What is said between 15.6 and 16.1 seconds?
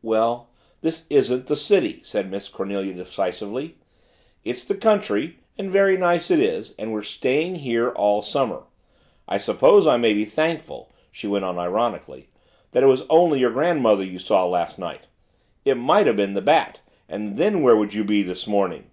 It might